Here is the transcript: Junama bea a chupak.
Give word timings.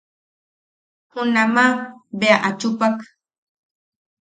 Junama 1.11 1.65
bea 2.19 2.37
a 2.47 2.49
chupak. 2.59 2.95